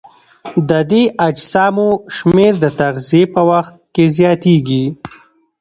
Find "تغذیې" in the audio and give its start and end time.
2.79-3.23